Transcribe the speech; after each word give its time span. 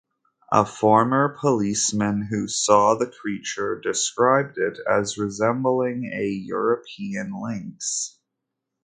A 0.51 0.65
former 0.65 1.37
policeman 1.39 2.23
who 2.27 2.47
saw 2.47 2.95
the 2.95 3.05
creature 3.05 3.79
described 3.79 4.57
it 4.57 4.79
as 4.89 5.19
resembling 5.19 6.11
a 6.11 6.25
European 6.27 7.39
Lynx. 7.39 8.17